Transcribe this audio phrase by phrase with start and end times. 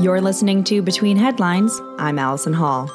[0.00, 1.78] You're listening to Between Headlines.
[1.98, 2.86] I'm Allison Hall.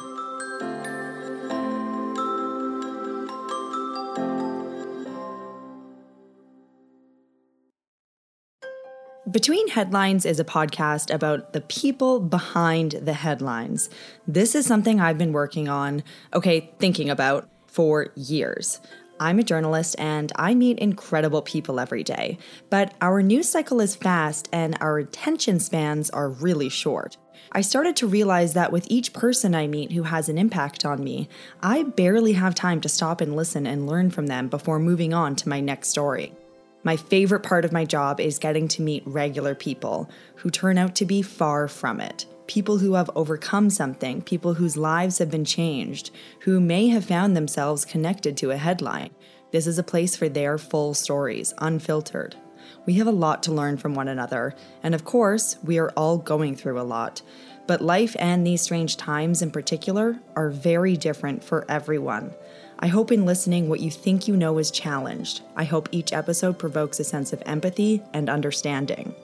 [9.30, 13.88] Between Headlines is a podcast about the people behind the headlines.
[14.26, 16.02] This is something I've been working on,
[16.34, 18.80] okay, thinking about for years.
[19.18, 22.38] I'm a journalist and I meet incredible people every day,
[22.70, 27.16] but our news cycle is fast and our attention spans are really short.
[27.52, 31.02] I started to realize that with each person I meet who has an impact on
[31.02, 31.28] me,
[31.62, 35.36] I barely have time to stop and listen and learn from them before moving on
[35.36, 36.34] to my next story.
[36.82, 40.94] My favorite part of my job is getting to meet regular people who turn out
[40.96, 42.26] to be far from it.
[42.46, 46.10] People who have overcome something, people whose lives have been changed,
[46.40, 49.10] who may have found themselves connected to a headline.
[49.50, 52.36] This is a place for their full stories, unfiltered.
[52.84, 56.18] We have a lot to learn from one another, and of course, we are all
[56.18, 57.22] going through a lot.
[57.66, 62.32] But life and these strange times in particular are very different for everyone.
[62.78, 65.42] I hope in listening, what you think you know is challenged.
[65.56, 69.14] I hope each episode provokes a sense of empathy and understanding.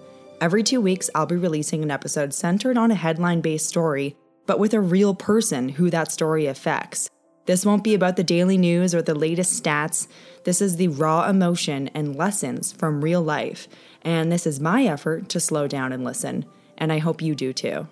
[0.43, 4.59] Every two weeks, I'll be releasing an episode centered on a headline based story, but
[4.59, 7.09] with a real person who that story affects.
[7.47, 10.09] This won't be about the daily news or the latest stats.
[10.43, 13.69] This is the raw emotion and lessons from real life.
[14.03, 16.45] And this is my effort to slow down and listen.
[16.77, 17.87] And I hope you do too.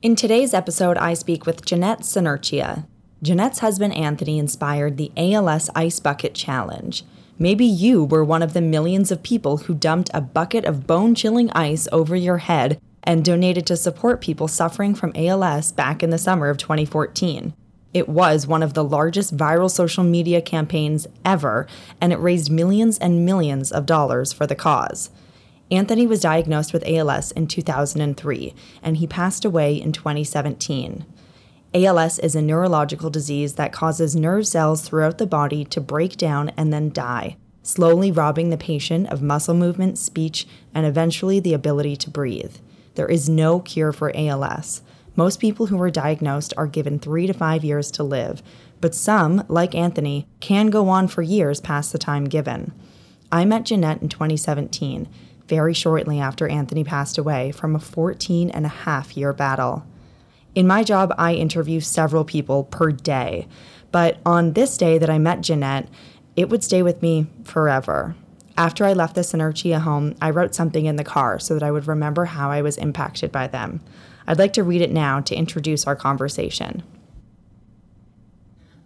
[0.00, 2.86] In today's episode, I speak with Jeanette Senerchia.
[3.22, 7.04] Jeanette's husband Anthony inspired the ALS Ice Bucket Challenge.
[7.42, 11.12] Maybe you were one of the millions of people who dumped a bucket of bone
[11.16, 16.10] chilling ice over your head and donated to support people suffering from ALS back in
[16.10, 17.52] the summer of 2014.
[17.92, 21.66] It was one of the largest viral social media campaigns ever,
[22.00, 25.10] and it raised millions and millions of dollars for the cause.
[25.68, 31.04] Anthony was diagnosed with ALS in 2003, and he passed away in 2017.
[31.74, 36.50] ALS is a neurological disease that causes nerve cells throughout the body to break down
[36.50, 41.96] and then die, slowly robbing the patient of muscle movement, speech, and eventually the ability
[41.96, 42.56] to breathe.
[42.94, 44.82] There is no cure for ALS.
[45.16, 48.42] Most people who are diagnosed are given three to five years to live,
[48.82, 52.72] but some, like Anthony, can go on for years past the time given.
[53.30, 55.08] I met Jeanette in 2017
[55.48, 59.86] very shortly after Anthony passed away from a 14 and a half year battle.
[60.54, 63.48] In my job, I interview several people per day,
[63.90, 65.88] but on this day that I met Jeanette,
[66.36, 68.14] it would stay with me forever.
[68.56, 71.70] After I left the Senerchia home, I wrote something in the car so that I
[71.70, 73.80] would remember how I was impacted by them.
[74.26, 76.82] I'd like to read it now to introduce our conversation.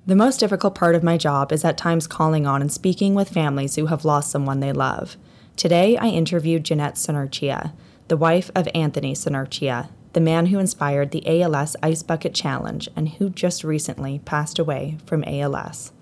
[0.06, 3.28] The most difficult part of my job is at times calling on and speaking with
[3.28, 5.16] families who have lost someone they love.
[5.56, 7.72] Today, I interviewed Jeanette Senerchia,
[8.06, 13.06] the wife of Anthony Senerchia, the man who inspired the ALS Ice Bucket Challenge and
[13.06, 15.92] who just recently passed away from ALS.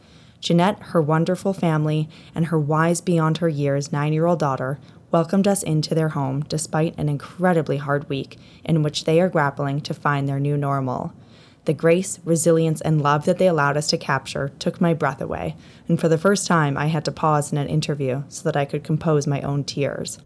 [0.41, 4.79] Jeanette, her wonderful family, and her wise beyond her years nine year old daughter
[5.11, 9.81] welcomed us into their home despite an incredibly hard week in which they are grappling
[9.81, 11.13] to find their new normal.
[11.65, 15.57] The grace, resilience, and love that they allowed us to capture took my breath away,
[15.89, 18.65] and for the first time, I had to pause in an interview so that I
[18.65, 20.21] could compose my own tears.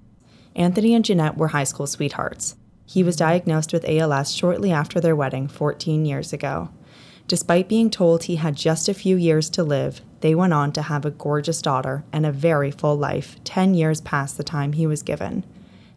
[0.54, 2.54] Anthony and Jeanette were high school sweethearts.
[2.88, 6.70] He was diagnosed with ALS shortly after their wedding 14 years ago.
[7.26, 10.80] Despite being told he had just a few years to live, they went on to
[10.80, 14.86] have a gorgeous daughter and a very full life 10 years past the time he
[14.86, 15.44] was given.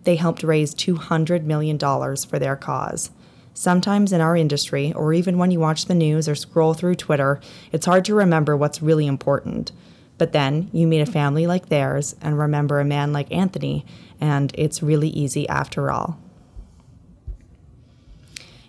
[0.03, 3.11] They helped raise $200 million for their cause.
[3.53, 7.39] Sometimes in our industry, or even when you watch the news or scroll through Twitter,
[7.71, 9.71] it's hard to remember what's really important.
[10.17, 13.85] But then you meet a family like theirs and remember a man like Anthony,
[14.19, 16.19] and it's really easy after all.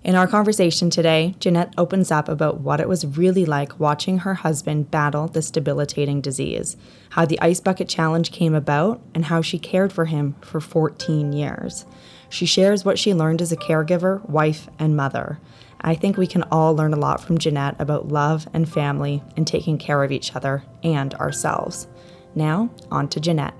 [0.05, 4.35] In our conversation today, Jeanette opens up about what it was really like watching her
[4.35, 6.77] husband battle this debilitating disease,
[7.11, 11.33] how the Ice Bucket Challenge came about, and how she cared for him for 14
[11.33, 11.87] years.
[12.29, 15.39] She shares what she learned as a caregiver, wife, and mother.
[15.81, 19.47] I think we can all learn a lot from Jeanette about love and family and
[19.47, 21.87] taking care of each other and ourselves.
[22.35, 23.55] Now, on to Jeanette.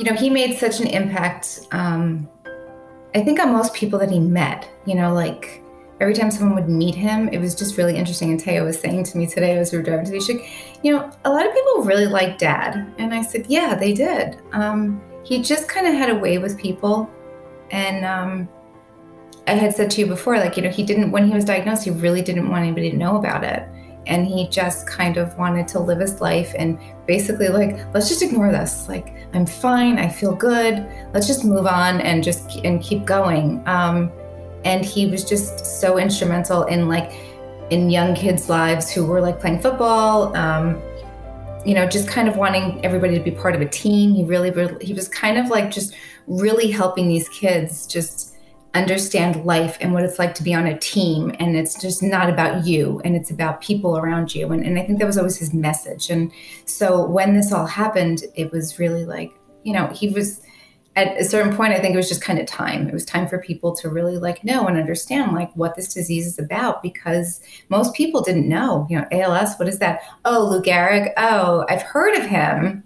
[0.00, 2.26] You know, he made such an impact, um,
[3.14, 4.66] I think, on most people that he met.
[4.86, 5.62] You know, like
[6.00, 8.30] every time someone would meet him, it was just really interesting.
[8.30, 10.38] And Taya was saying to me today as we were driving to the show,
[10.82, 12.94] you know, a lot of people really like dad.
[12.96, 14.38] And I said, yeah, they did.
[14.52, 17.10] Um, he just kind of had a way with people.
[17.70, 18.48] And um,
[19.46, 21.84] I had said to you before, like, you know, he didn't, when he was diagnosed,
[21.84, 23.68] he really didn't want anybody to know about it.
[24.06, 28.22] and he just kind of wanted to live his life and basically like let's just
[28.22, 30.86] ignore this like i'm fine i feel good.
[31.12, 33.62] Let's just move on and just and keep going.
[33.66, 34.10] Um,
[34.64, 37.12] and he was just so instrumental in like
[37.70, 40.82] in young kids lives who were like playing football um,
[41.64, 44.14] you know just kind of wanting everybody to be part of a team.
[44.14, 45.94] He really, really he was kind of like just
[46.26, 48.29] really helping these kids just
[48.74, 52.30] understand life and what it's like to be on a team and it's just not
[52.30, 54.50] about you and it's about people around you.
[54.52, 56.08] And, and i think that was always his message.
[56.10, 56.30] And
[56.66, 59.32] so when this all happened it was really like
[59.64, 60.40] you know he was
[60.96, 62.88] at a certain point i think it was just kind of time.
[62.88, 66.26] It was time for people to really like know and understand like what this disease
[66.26, 67.40] is about because
[67.70, 70.00] most people didn't know you know als what is that?
[70.24, 71.12] Oh lou gehrig.
[71.16, 72.84] Oh i've heard of him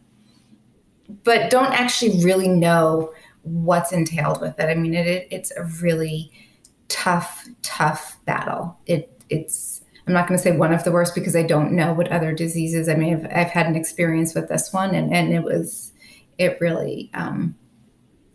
[1.25, 3.12] but don't actually really know
[3.44, 4.64] what's entailed with it.
[4.64, 6.32] I mean, it, it it's a really
[6.88, 8.79] tough, tough battle.
[8.87, 11.94] It it's I'm not going to say one of the worst because I don't know
[11.94, 12.88] what other diseases.
[12.88, 15.93] I mean, I've, I've had an experience with this one, and and it was
[16.38, 17.55] it really um,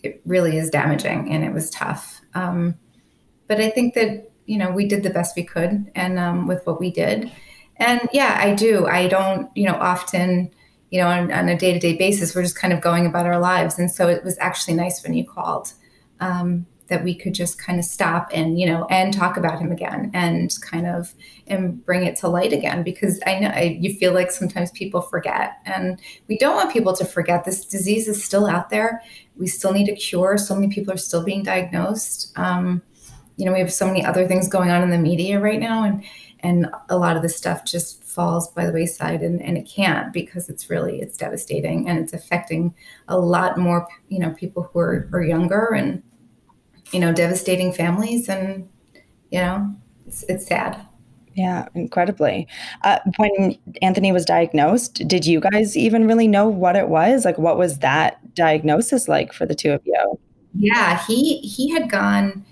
[0.03, 2.21] it really is damaging, and it was tough.
[2.33, 2.75] Um,
[3.47, 6.65] but I think that you know we did the best we could, and um, with
[6.65, 7.31] what we did,
[7.77, 8.87] and yeah, I do.
[8.87, 10.51] I don't you know often
[10.91, 13.25] you know, on, on a day to day basis, we're just kind of going about
[13.25, 13.77] our lives.
[13.77, 15.73] And so it was actually nice when you called
[16.19, 19.71] um, that we could just kind of stop and, you know, and talk about him
[19.71, 21.13] again and kind of
[21.45, 25.01] and bring it to light again because I know I, you feel like sometimes people
[25.01, 29.03] forget and we don't want people to forget this disease is still out there.
[29.35, 30.37] We still need a cure.
[30.37, 32.37] So many people are still being diagnosed.
[32.37, 32.81] Um,
[33.37, 35.83] you know, we have so many other things going on in the media right now
[35.83, 36.03] and,
[36.41, 40.11] and a lot of the stuff just falls by the wayside and, and it can't
[40.13, 42.73] because it's really it's devastating and it's affecting
[43.07, 46.03] a lot more you know people who are, are younger and
[46.91, 48.67] you know devastating families and
[49.31, 49.73] you know
[50.07, 50.85] it's, it's sad
[51.35, 52.49] yeah, incredibly.
[52.83, 57.23] Uh, when Anthony was diagnosed, did you guys even really know what it was?
[57.23, 60.19] Like, what was that diagnosis like for the two of you?
[60.53, 62.43] Yeah, he he had gone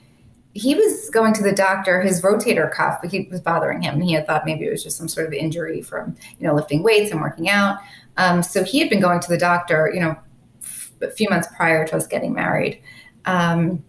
[0.58, 3.96] he was going to the doctor, his rotator cuff, he was bothering him.
[3.96, 6.56] And he had thought maybe it was just some sort of injury from, you know,
[6.56, 7.78] lifting weights and working out.
[8.18, 10.16] Um, so he had been going to the doctor, you know,
[10.64, 12.82] f- a few months prior to us getting married.
[13.26, 13.84] Um,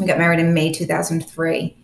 [0.00, 1.76] we got married in May 2003.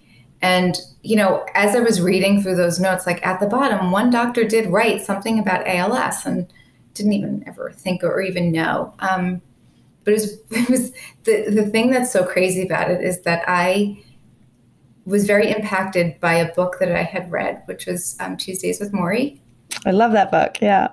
[0.43, 4.11] And, you know, as I was reading through those notes, like at the bottom, one
[4.11, 6.53] doctor did write something about ALS and
[6.95, 8.93] didn't even ever think or even know.
[8.99, 9.41] Um,
[10.05, 10.93] but it was, it was
[11.25, 14.02] the, the thing that's so crazy about it is that I
[15.05, 18.93] was very impacted by a book that I had read, which was um, Tuesdays with
[18.93, 19.41] Morrie.
[19.85, 20.58] I love that book.
[20.61, 20.88] Yeah.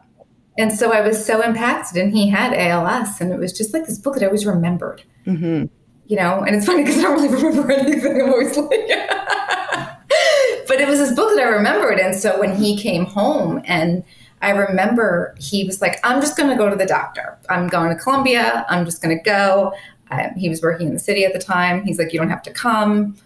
[0.58, 3.86] And so I was so impacted, and he had ALS, and it was just like
[3.86, 5.04] this book that I always remembered.
[5.26, 5.66] Mm-hmm.
[6.08, 8.22] You know, and it's funny because I don't really remember anything.
[8.22, 8.70] I'm always like,
[10.68, 14.04] but it was this book that I remembered, and so when he came home and
[14.42, 17.38] I remember he was like, I'm just going to go to the doctor.
[17.50, 18.66] I'm going to Columbia.
[18.70, 19.74] I'm just going to go.
[20.12, 21.84] I, he was working in the city at the time.
[21.84, 23.18] He's like, You don't have to come.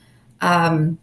[0.42, 0.98] Um,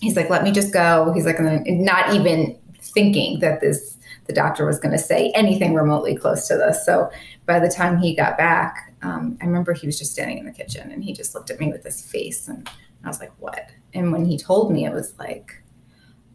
[0.00, 1.12] he's like, Let me just go.
[1.14, 3.96] He's like, not even thinking that this,
[4.26, 6.84] the doctor was going to say anything remotely close to this.
[6.84, 7.10] So
[7.46, 10.52] by the time he got back, um, I remember he was just standing in the
[10.52, 12.48] kitchen and he just looked at me with this face.
[12.48, 12.68] And
[13.02, 13.70] I was like, What?
[13.94, 15.62] And when he told me, it was like,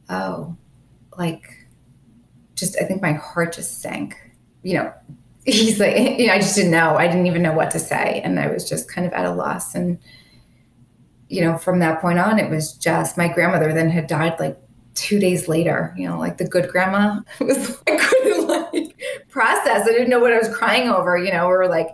[0.10, 0.57] Oh,
[1.17, 1.66] like,
[2.57, 4.17] just I think my heart just sank.
[4.63, 4.93] You know,
[5.45, 6.97] he's like, you know, I just didn't know.
[6.97, 9.31] I didn't even know what to say, and I was just kind of at a
[9.31, 9.75] loss.
[9.75, 9.99] And
[11.29, 14.57] you know, from that point on, it was just my grandmother then had died like
[14.95, 15.93] two days later.
[15.95, 17.81] You know, like the good grandma was.
[17.87, 18.95] I couldn't like
[19.29, 19.83] process.
[19.83, 21.17] I didn't know what I was crying over.
[21.17, 21.89] You know, or like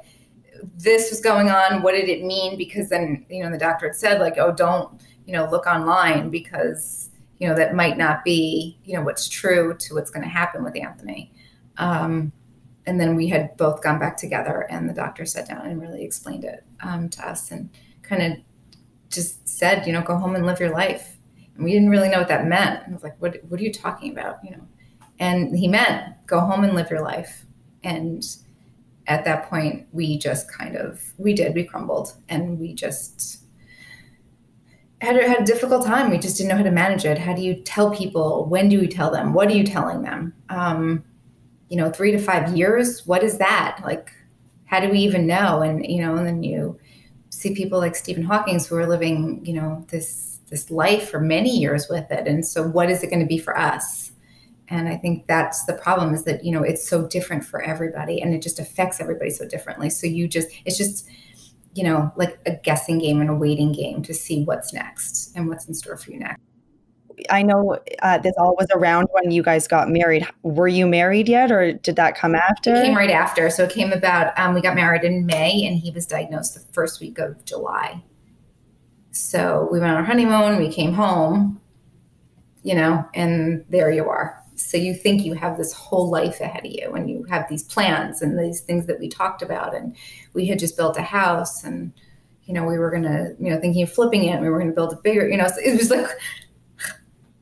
[0.78, 1.82] this was going on.
[1.82, 2.58] What did it mean?
[2.58, 6.30] Because then you know the doctor had said like, oh, don't you know look online
[6.30, 7.10] because
[7.40, 10.64] you know that might not be you know what's true to what's going to happen
[10.64, 11.32] with anthony.
[11.78, 12.32] Um,
[12.86, 16.04] and then we had both gone back together and the doctor sat down and really
[16.04, 17.70] explained it um, to us and
[18.02, 18.38] kind of
[19.10, 21.18] just said you know go home and live your life.
[21.56, 22.84] And we didn't really know what that meant.
[22.88, 24.40] I was like what, what are you talking about?
[24.44, 24.68] You know?
[25.20, 27.46] And he meant go home and live your life.
[27.84, 28.26] And
[29.08, 33.43] at that point we just kind of we did we crumbled and we just
[35.04, 36.10] had, had a difficult time.
[36.10, 37.18] We just didn't know how to manage it.
[37.18, 38.46] How do you tell people?
[38.46, 39.34] When do you tell them?
[39.34, 40.34] What are you telling them?
[40.50, 41.04] Um,
[41.70, 43.06] you know, three to five years.
[43.06, 43.82] What is that?
[43.84, 44.12] Like,
[44.66, 45.62] how do we even know?
[45.62, 46.80] And you know, and then you
[47.30, 51.50] see people like Stephen Hawking's who are living, you know, this this life for many
[51.50, 52.28] years with it.
[52.28, 54.12] And so, what is it going to be for us?
[54.70, 58.22] And I think that's the problem is that you know it's so different for everybody,
[58.22, 59.90] and it just affects everybody so differently.
[59.90, 61.08] So you just it's just
[61.74, 65.48] you know, like a guessing game and a waiting game to see what's next and
[65.48, 66.40] what's in store for you next.
[67.30, 70.28] I know uh, this all was around when you guys got married.
[70.42, 72.74] Were you married yet, or did that come after?
[72.74, 73.50] It came right after.
[73.50, 74.38] So it came about.
[74.38, 78.04] Um, we got married in May, and he was diagnosed the first week of July.
[79.12, 80.58] So we went on our honeymoon.
[80.58, 81.62] We came home,
[82.64, 84.43] you know, and there you are.
[84.66, 87.64] So you think you have this whole life ahead of you, and you have these
[87.64, 89.96] plans and these things that we talked about, and
[90.34, 91.92] we had just built a house, and
[92.46, 94.42] you know, we were gonna, you know, thinking of flipping it.
[94.42, 95.48] We were gonna build a bigger, you know.
[95.48, 96.08] So it was like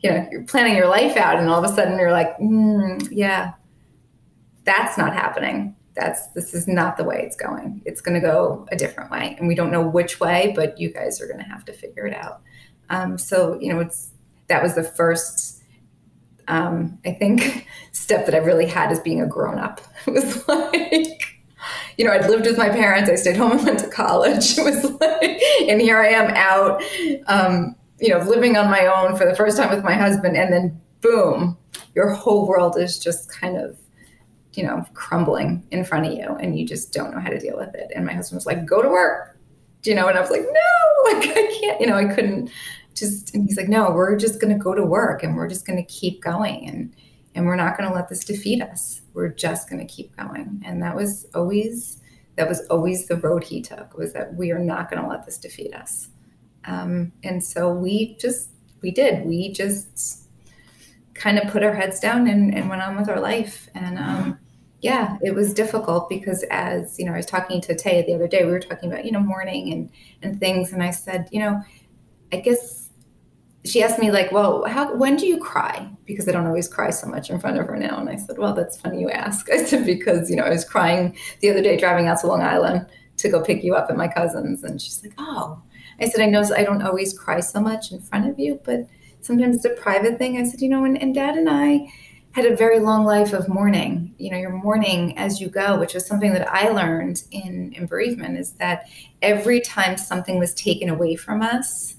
[0.04, 3.08] you know you're planning your life out and all of a sudden you're like mm,
[3.12, 3.54] yeah
[4.64, 8.68] that's not happening that's this is not the way it's going it's going to go
[8.72, 11.46] a different way and we don't know which way but you guys are going to
[11.46, 12.42] have to figure it out
[12.90, 14.12] um, so you know it's
[14.48, 15.51] that was the first
[16.48, 21.22] um, i think step that i really had as being a grown-up it was like
[21.98, 24.64] you know i'd lived with my parents i stayed home and went to college it
[24.64, 26.82] was like and here i am out
[27.28, 30.52] um, you know, living on my own for the first time with my husband, and
[30.52, 31.56] then boom,
[31.96, 33.78] your whole world is just kind of,
[34.54, 37.56] you know, crumbling in front of you, and you just don't know how to deal
[37.56, 37.92] with it.
[37.96, 39.38] And my husband was like, "Go to work,"
[39.84, 42.50] you know, and I was like, "No, like I can't," you know, I couldn't.
[42.94, 45.66] Just and he's like, "No, we're just going to go to work, and we're just
[45.66, 46.94] going to keep going, and
[47.34, 49.02] and we're not going to let this defeat us.
[49.14, 52.00] We're just going to keep going." And that was always
[52.36, 55.26] that was always the road he took was that we are not going to let
[55.26, 56.10] this defeat us
[56.66, 58.50] um, and so we just,
[58.82, 60.28] we did, we just
[61.14, 63.70] kind of put our heads down and, and went on with our life.
[63.76, 64.40] And um,
[64.82, 68.28] yeah, it was difficult because as, you know, I was talking to Taya the other
[68.28, 69.90] day, we were talking about, you know, mourning and,
[70.22, 70.74] and things.
[70.74, 71.62] And I said, you know,
[72.32, 72.81] I guess
[73.64, 75.88] she asked me like, well, how, when do you cry?
[76.06, 78.00] Because I don't always cry so much in front of her now.
[78.00, 79.50] And I said, well, that's funny you ask.
[79.54, 82.42] I said, because, you know, I was crying the other day driving out to Long
[82.42, 82.88] Island
[83.18, 84.64] to go pick you up at my cousin's.
[84.64, 85.62] And she's like, oh,
[86.00, 88.88] I said, I know I don't always cry so much in front of you, but
[89.22, 90.38] sometimes it's a private thing.
[90.38, 91.92] I said, you know, and, and dad and I
[92.32, 94.16] had a very long life of mourning.
[94.18, 97.86] You know, you're mourning as you go, which was something that I learned in, in
[97.86, 98.88] bereavement is that
[99.22, 101.96] every time something was taken away from us,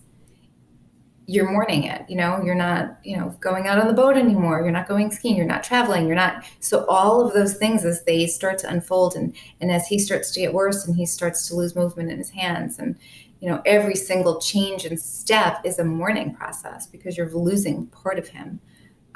[1.32, 2.04] you're mourning it.
[2.08, 4.60] You know, you're not, you know, going out on the boat anymore.
[4.60, 5.36] You're not going skiing.
[5.36, 6.06] You're not traveling.
[6.06, 6.44] You're not.
[6.60, 10.30] So all of those things as they start to unfold and and as he starts
[10.32, 12.98] to get worse and he starts to lose movement in his hands and
[13.40, 18.18] you know every single change and step is a mourning process because you're losing part
[18.18, 18.60] of him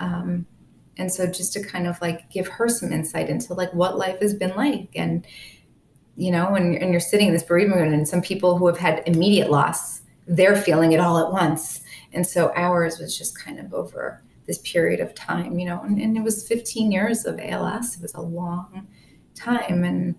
[0.00, 0.46] um,
[0.99, 4.18] and so just to kind of like give her some insight into like what life
[4.20, 5.26] has been like and
[6.16, 9.02] you know and, and you're sitting in this bereavement and some people who have had
[9.06, 11.80] immediate loss they're feeling it all at once
[12.16, 16.00] and so ours was just kind of over this period of time you know and,
[16.00, 18.88] and it was 15 years of als it was a long
[19.35, 20.16] time and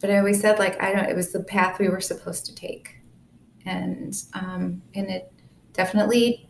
[0.00, 2.54] but i always said like i don't it was the path we were supposed to
[2.54, 2.98] take
[3.64, 5.32] and um, and it
[5.72, 6.48] definitely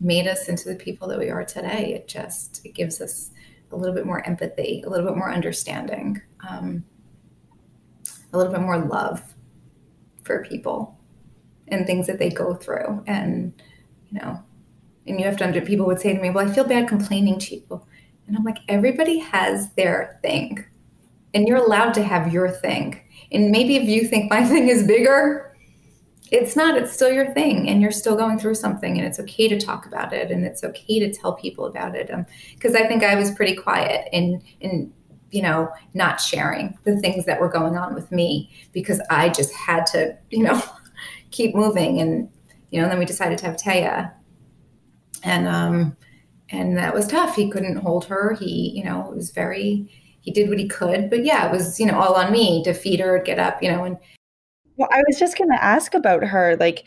[0.00, 1.94] made us into the people that we are today.
[1.94, 3.30] It just it gives us
[3.72, 6.84] a little bit more empathy, a little bit more understanding, um,
[8.32, 9.22] a little bit more love
[10.24, 10.98] for people
[11.68, 13.02] and things that they go through.
[13.06, 13.52] And
[14.10, 14.40] you know,
[15.06, 17.38] and you have to under people would say to me, "Well, I feel bad complaining
[17.40, 17.82] to you,"
[18.26, 20.64] and I'm like, everybody has their thing,
[21.34, 23.00] and you're allowed to have your thing.
[23.32, 25.56] And maybe if you think my thing is bigger,
[26.30, 26.76] it's not.
[26.76, 27.68] It's still your thing.
[27.68, 28.98] And you're still going through something.
[28.98, 30.30] And it's okay to talk about it.
[30.30, 32.10] And it's okay to tell people about it.
[32.54, 34.92] Because um, i think i was pretty quiet in in
[35.30, 39.52] you know not sharing the things that were going on with me because i just
[39.52, 40.62] had to you know
[41.30, 42.00] keep moving.
[42.00, 42.30] And
[42.76, 44.12] you know and then we decided to have taya
[45.22, 45.96] and um
[46.50, 49.90] and that was tough he couldn't hold her he you know it was very
[50.20, 52.74] he did what he could but yeah it was you know all on me to
[52.74, 53.98] feed her get up you know and
[54.76, 56.56] well, I was just going to ask about her.
[56.56, 56.84] Like,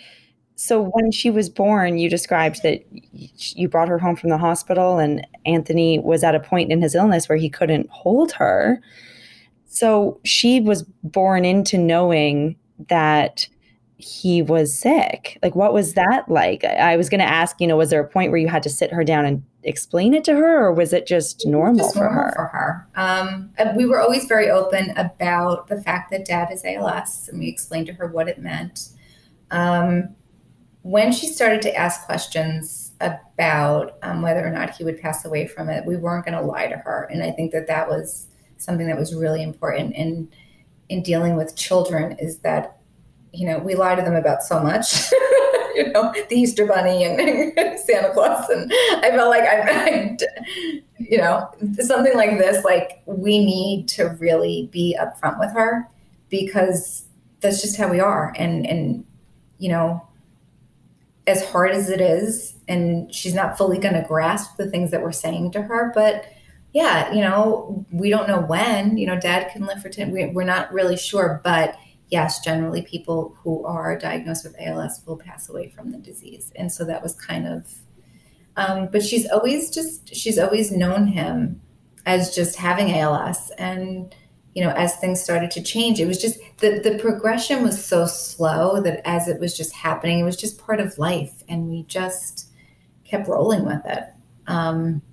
[0.55, 4.99] so when she was born, you described that you brought her home from the hospital,
[4.99, 8.81] and Anthony was at a point in his illness where he couldn't hold her.
[9.65, 12.55] So she was born into knowing
[12.89, 13.47] that
[13.99, 15.37] he was sick.
[15.43, 16.63] Like, what was that like?
[16.63, 18.69] I was going to ask, you know, was there a point where you had to
[18.69, 22.05] sit her down and explain it to her, or was it just normal just for
[22.05, 22.31] normal her?
[22.33, 27.27] For her, um, we were always very open about the fact that dad is ALS,
[27.27, 28.87] and we explained to her what it meant.
[29.51, 30.15] Um,
[30.81, 35.45] when she started to ask questions about um, whether or not he would pass away
[35.45, 38.27] from it, we weren't going to lie to her, and I think that that was
[38.55, 40.29] something that was really important in
[40.87, 42.13] in dealing with children.
[42.17, 42.78] Is that
[43.33, 45.11] you know, we lie to them about so much.
[45.75, 48.71] you know, the Easter Bunny and Santa Claus, and
[49.03, 49.61] I felt like I,
[50.17, 52.63] I, you know, something like this.
[52.63, 55.87] Like we need to really be upfront with her
[56.29, 57.05] because
[57.41, 59.05] that's just how we are, and and
[59.57, 60.05] you know,
[61.27, 65.01] as hard as it is, and she's not fully going to grasp the things that
[65.01, 66.25] we're saying to her, but
[66.73, 70.27] yeah, you know, we don't know when, you know, dad can live for 10, we,
[70.27, 71.75] we're not really sure, but
[72.09, 76.51] yes, generally people who are diagnosed with ALS will pass away from the disease.
[76.55, 77.67] And so that was kind of,
[78.57, 81.61] um, but she's always just, she's always known him
[82.05, 83.51] as just having ALS.
[83.51, 84.13] And,
[84.55, 88.05] you know, as things started to change, it was just the, the progression was so
[88.07, 91.43] slow that as it was just happening, it was just part of life.
[91.47, 92.49] And we just
[93.03, 94.03] kept rolling with it.
[94.47, 95.03] Um,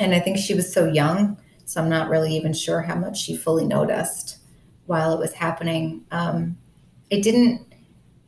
[0.00, 3.22] and I think she was so young, so I'm not really even sure how much
[3.22, 4.38] she fully noticed
[4.92, 6.04] while it was happening.
[6.10, 6.56] Um,
[7.10, 7.74] it didn't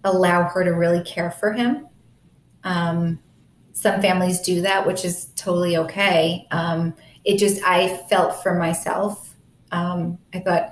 [0.02, 1.86] allow her to really care for him.
[2.64, 3.20] Um,
[3.72, 6.46] some families do that, which is totally okay.
[6.50, 6.94] Um,
[7.24, 9.34] it just, I felt for myself.
[9.72, 10.70] Um, I thought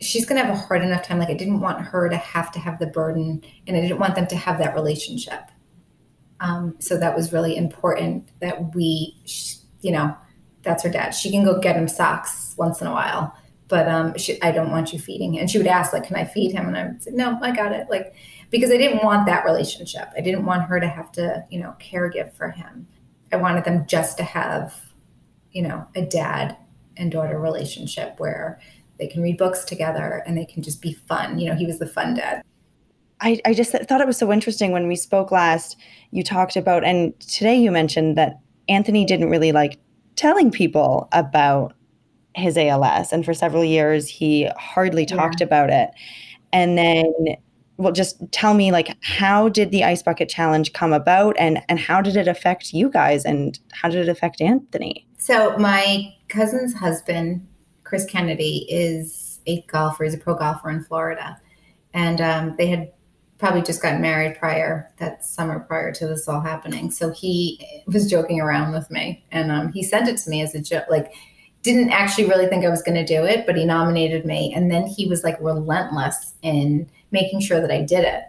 [0.00, 1.18] she's going to have a hard enough time.
[1.18, 4.14] Like, I didn't want her to have to have the burden, and I didn't want
[4.14, 5.42] them to have that relationship.
[6.40, 9.16] Um, so that was really important that we,
[9.80, 10.16] you know,
[10.62, 11.10] that's her dad.
[11.10, 13.36] She can go get him socks once in a while,
[13.68, 15.38] but um, she, I don't want you feeding.
[15.38, 16.66] And she would ask, like, can I feed him?
[16.66, 17.88] And I would say, no, I got it.
[17.88, 18.14] Like,
[18.50, 20.08] because I didn't want that relationship.
[20.16, 22.86] I didn't want her to have to, you know, care give for him.
[23.32, 24.74] I wanted them just to have,
[25.50, 26.56] you know, a dad
[26.96, 28.60] and daughter relationship where
[28.98, 31.38] they can read books together and they can just be fun.
[31.38, 32.42] You know, he was the fun dad.
[33.20, 35.76] I, I just thought it was so interesting when we spoke last.
[36.10, 39.78] You talked about, and today you mentioned that Anthony didn't really like
[40.16, 41.74] telling people about
[42.34, 43.12] his ALS.
[43.12, 45.46] And for several years, he hardly talked yeah.
[45.46, 45.90] about it.
[46.52, 47.12] And then,
[47.76, 51.78] well, just tell me, like, how did the Ice Bucket Challenge come about and, and
[51.78, 55.06] how did it affect you guys and how did it affect Anthony?
[55.18, 57.46] So, my cousin's husband,
[57.82, 60.04] Chris Kennedy, is a golfer.
[60.04, 61.40] He's a pro golfer in Florida.
[61.92, 62.90] And um, they had
[63.38, 66.90] probably just got married prior that summer prior to this all happening.
[66.90, 70.54] So he was joking around with me, and um, he sent it to me as
[70.54, 70.86] a joke.
[70.88, 71.12] Like,
[71.64, 74.70] didn't actually really think I was going to do it, but he nominated me, and
[74.70, 78.22] then he was like relentless in making sure that I did it.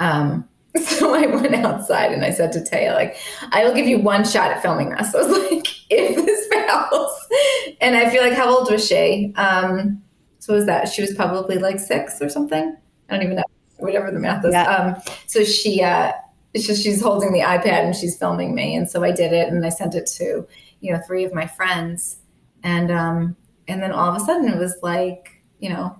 [0.00, 0.46] Um,
[0.82, 3.16] so I went outside and I said to Taya, like,
[3.52, 5.14] I will give you one shot at filming this.
[5.14, 7.28] I was like, if this fails,
[7.80, 9.32] and I feel like how old was she?
[9.36, 10.02] Um,
[10.40, 10.88] so was that?
[10.88, 12.76] She was probably like six or something.
[13.08, 13.44] I don't even know
[13.78, 14.52] whatever the math is.
[14.52, 14.64] Yeah.
[14.64, 16.12] Um, so she, uh,
[16.56, 19.64] just, she's holding the iPad and she's filming me, and so I did it and
[19.64, 20.48] I sent it to
[20.80, 22.16] you know three of my friends,
[22.62, 23.36] and um,
[23.68, 25.98] and then all of a sudden it was like you know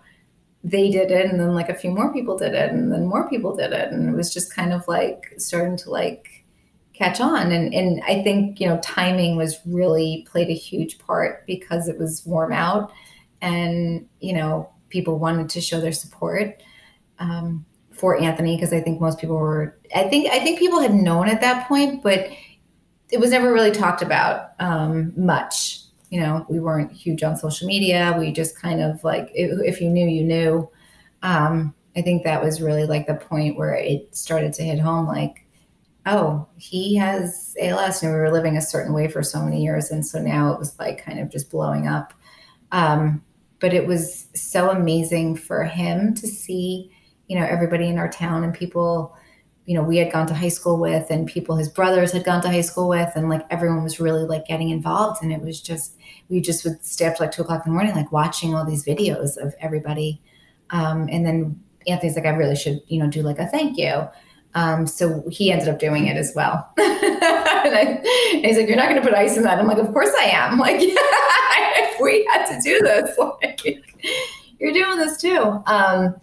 [0.65, 3.29] they did it, and then like a few more people did it, and then more
[3.29, 6.29] people did it, and it was just kind of like starting to like
[6.95, 11.47] catch on and and I think you know timing was really played a huge part
[11.47, 12.93] because it was warm out
[13.41, 16.63] and you know people wanted to show their support
[17.19, 19.77] um, for Anthony because I think most people were.
[19.95, 22.29] I think I think people had known at that point, but
[23.11, 25.81] it was never really talked about um, much.
[26.13, 28.15] You know, we weren't huge on social media.
[28.19, 30.71] We just kind of like if, you knew, you knew.
[31.23, 35.07] Um, I think that was really like the point where it started to hit home.
[35.07, 35.47] Like,
[36.05, 39.91] oh, he has ALS, and we were living a certain way for so many years,
[39.91, 42.13] and so now it was like kind of just blowing up.
[42.73, 43.23] Um,
[43.59, 46.91] but it was so amazing for him to see
[47.29, 49.17] you know everybody in our town and people
[49.67, 52.43] you know we had gone to high school with and people his brothers had gone
[52.43, 55.61] to high school with and like everyone was really like getting involved and it was
[55.61, 55.97] just
[56.29, 58.65] we just would stay up to like two o'clock in the morning like watching all
[58.65, 60.21] these videos of everybody.
[60.71, 64.09] Um, and then anthony's like i really should you know do like a thank you.
[64.55, 66.69] Um, so he ended up doing it as well.
[67.65, 67.81] And, I,
[68.35, 69.61] and, he's like you're not going to put ice in that.
[69.61, 70.59] I'm like of course i am.
[70.59, 73.65] Like yeah, we had to do this like
[74.59, 75.63] you're doing this too.
[75.67, 76.17] Um,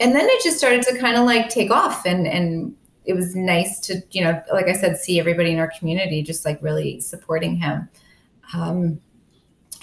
[0.00, 3.36] and then it just started to kind of like take off and and it was
[3.36, 7.00] nice to you know like i said see everybody in our community just like really
[7.00, 7.88] supporting him
[8.54, 9.00] um,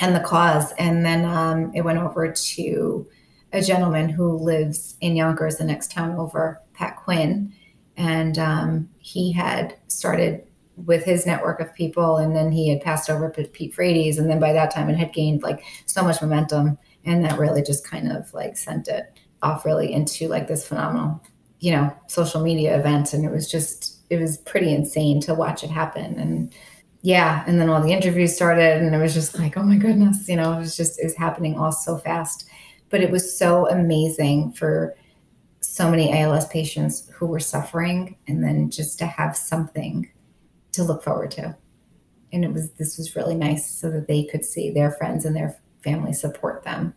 [0.01, 0.73] and the cause.
[0.73, 3.07] And then um, it went over to
[3.53, 7.53] a gentleman who lives in yonkers the next town over pat quinn.
[7.97, 10.43] And um, he had started
[10.85, 14.29] with his network of people and then he had passed over to pete frates and
[14.29, 17.85] then by that time it had gained like so much momentum and that really just
[17.85, 21.23] kind of like sent it off really into like this phenomenal,
[21.59, 23.13] you know, social media event.
[23.13, 26.19] And it was just, it was pretty insane to watch it happen.
[26.19, 26.53] And
[27.01, 30.27] yeah, and then all the interviews started, and it was just like, oh my goodness,
[30.27, 32.47] you know, it was just, it was happening all so fast.
[32.89, 34.95] But it was so amazing for
[35.61, 40.11] so many ALS patients who were suffering, and then just to have something
[40.73, 41.55] to look forward to.
[42.33, 45.35] And it was, this was really nice so that they could see their friends and
[45.35, 46.93] their family support them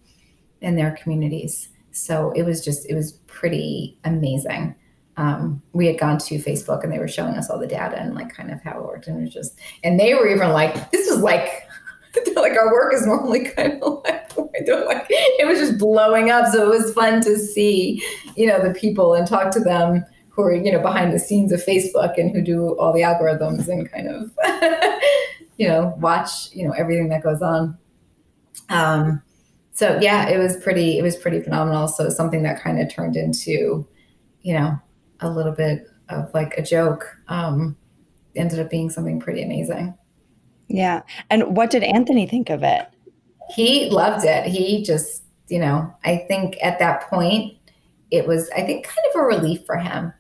[0.61, 1.69] in their communities.
[1.95, 4.75] So it was just, it was pretty amazing.
[5.17, 8.15] um, we had gone to Facebook and they were showing us all the data and
[8.15, 9.07] like kind of how it worked.
[9.07, 11.69] And it was just, and they were even like, this is like,
[12.37, 16.53] like our work is normally kind of like, like, it was just blowing up.
[16.53, 18.03] So it was fun to see,
[18.37, 21.53] you know, the people and talk to them who are, you know, behind the scenes
[21.53, 24.33] of Facebook and who do all the algorithms and kind of,
[25.59, 27.79] you know, watch, you know, everything that goes on.
[28.69, 29.23] Um,
[29.75, 31.87] so yeah, it was pretty, it was pretty phenomenal.
[31.89, 33.87] So something that kind of turned into,
[34.41, 34.81] you know,
[35.21, 37.77] a little bit of like a joke um,
[38.35, 39.97] ended up being something pretty amazing.
[40.69, 41.03] Yeah.
[41.31, 42.89] And what did Anthony think of it?
[43.55, 44.47] He loved it.
[44.47, 47.59] He just, you know, I think at that point,
[48.11, 50.13] it was, I think, kind of a relief for him.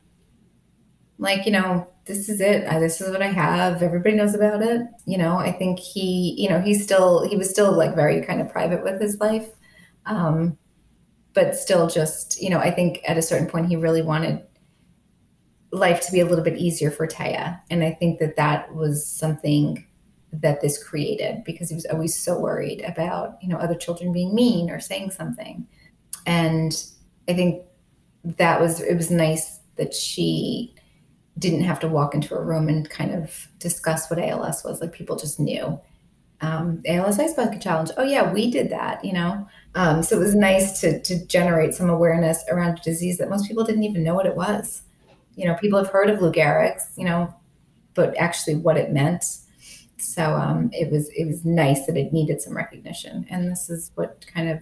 [1.18, 2.68] Like, you know, this is it.
[2.80, 3.82] This is what I have.
[3.82, 4.82] Everybody knows about it.
[5.06, 8.40] You know, I think he, you know, he's still, he was still like very kind
[8.40, 9.48] of private with his life.
[10.06, 10.58] Um,
[11.32, 14.42] but still just, you know, I think at a certain point he really wanted
[15.72, 17.60] life to be a little bit easier for Taya.
[17.70, 19.84] And I think that that was something
[20.32, 24.34] that this created because he was always so worried about, you know, other children being
[24.34, 25.66] mean or saying something.
[26.26, 26.84] And
[27.28, 27.64] I think
[28.24, 30.74] that was, it was nice that she
[31.38, 34.80] didn't have to walk into a room and kind of discuss what ALS was.
[34.80, 35.78] Like people just knew.
[36.40, 37.90] Um, ALS Ice Bucket Challenge.
[37.96, 39.48] Oh yeah, we did that, you know.
[39.74, 43.48] Um, so it was nice to to generate some awareness around a disease that most
[43.48, 44.82] people didn't even know what it was
[45.36, 47.34] you know, people have heard of Lou Gehrig's, you know,
[47.94, 49.24] but actually what it meant.
[49.98, 53.90] So um, it was it was nice that it needed some recognition, and this is
[53.94, 54.60] what kind of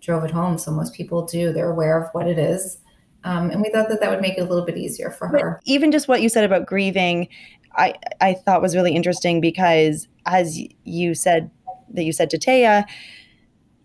[0.00, 0.58] drove it home.
[0.58, 2.78] So most people do; they're aware of what it is,
[3.24, 5.58] um, and we thought that that would make it a little bit easier for her.
[5.60, 7.28] But even just what you said about grieving,
[7.76, 11.50] I I thought was really interesting because as you said
[11.94, 12.84] that you said to Taya,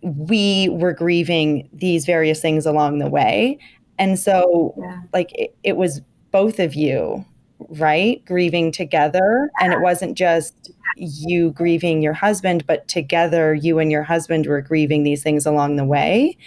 [0.01, 3.59] we were grieving these various things along the way,
[3.97, 5.01] and so yeah.
[5.13, 7.25] like it, it was both of you,
[7.69, 8.23] right?
[8.25, 9.49] Grieving together.
[9.59, 14.61] And it wasn't just you grieving your husband, but together you and your husband were
[14.61, 16.37] grieving these things along the way.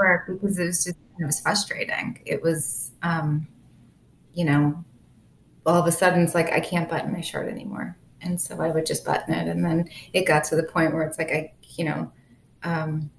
[0.00, 2.20] Sure, because it was just it was frustrating.
[2.24, 3.46] It was um,
[4.34, 4.84] you know,
[5.66, 7.96] all of a sudden it's like I can't button my shirt anymore.
[8.22, 9.48] And so I would just button it.
[9.48, 12.12] And then it got to the point where it's like I, you know,
[12.62, 13.10] um,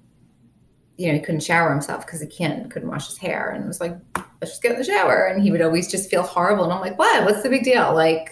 [0.96, 3.50] you know, he couldn't shower himself because he can't couldn't wash his hair.
[3.50, 3.96] And it was like,
[4.40, 5.26] let's just get in the shower.
[5.26, 6.64] And he would always just feel horrible.
[6.64, 7.24] And I'm like, what?
[7.24, 7.94] What's the big deal?
[7.94, 8.30] Like,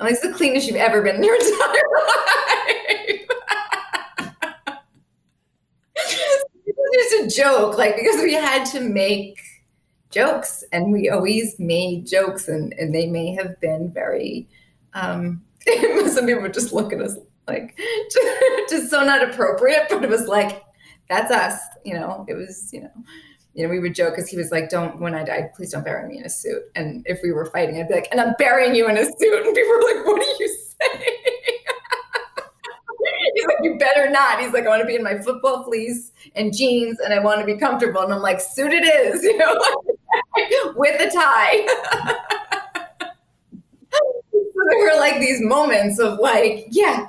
[0.00, 3.17] I'm like, it's the cleanest you've ever been in your entire life.
[6.92, 9.38] It's just a joke, like because we had to make
[10.10, 14.48] jokes and we always made jokes and, and they may have been very
[14.94, 15.42] um
[16.08, 17.14] some people would just look at us
[17.48, 17.78] like
[18.12, 20.62] just, just so not appropriate, but it was like
[21.08, 21.58] that's us.
[21.84, 22.90] You know, it was, you know,
[23.54, 25.84] you know, we would joke because he was like, "Don't when I die, please don't
[25.84, 28.34] bury me in a suit." And if we were fighting, I'd be like, "And I'm
[28.38, 31.17] burying you in a suit," and people were like, "What are you saying?"
[33.72, 37.00] "You better not." He's like, "I want to be in my football fleece and jeans,
[37.00, 39.60] and I want to be comfortable." And I'm like, "Suit it is," you know,
[40.76, 41.66] with a tie.
[44.30, 47.08] so there were like these moments of like, yeah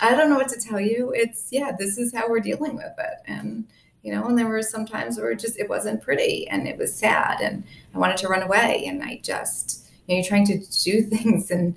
[0.00, 1.12] I don't know what to tell you.
[1.14, 3.14] It's yeah, this is how we're dealing with it.
[3.26, 3.64] And
[4.02, 6.76] you know, and there were some times where it just it wasn't pretty and it
[6.76, 7.64] was sad and
[7.94, 11.50] I wanted to run away and I just you know, you're trying to do things
[11.50, 11.76] and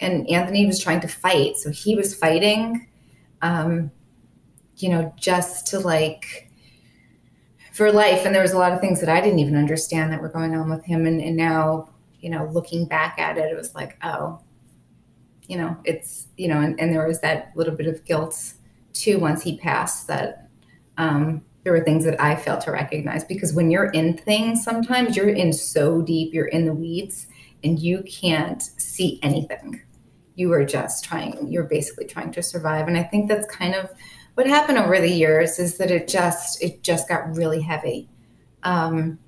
[0.00, 1.58] and Anthony was trying to fight.
[1.58, 2.86] So he was fighting
[3.42, 3.90] um,
[4.76, 6.50] you know, just to like
[7.72, 8.24] for life.
[8.26, 10.54] And there was a lot of things that I didn't even understand that were going
[10.54, 11.06] on with him.
[11.06, 11.88] And, and now,
[12.20, 14.40] you know, looking back at it, it was like, oh,
[15.46, 18.54] you know, it's, you know, and, and there was that little bit of guilt
[18.92, 20.48] too once he passed that
[20.98, 25.16] um, there were things that I failed to recognize because when you're in things, sometimes
[25.16, 27.26] you're in so deep, you're in the weeds
[27.64, 29.80] and you can't see anything.
[30.40, 32.88] You are just trying, you're basically trying to survive.
[32.88, 33.90] And I think that's kind of
[34.34, 38.08] what happened over the years is that it just, it just got really heavy
[38.62, 39.18] um,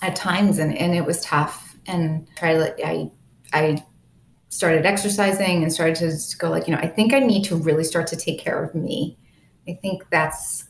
[0.00, 1.76] at times and, and it was tough.
[1.86, 3.10] And try to, I,
[3.52, 3.84] I
[4.48, 7.84] started exercising and started to go like, you know, I think I need to really
[7.84, 9.18] start to take care of me.
[9.68, 10.64] I think that's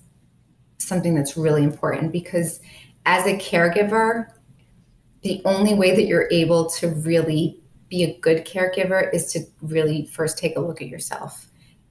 [0.79, 2.61] something that's really important because
[3.07, 4.27] as a caregiver,
[5.23, 7.61] the only way that you're able to really
[7.95, 11.47] be a good caregiver is to really first take a look at yourself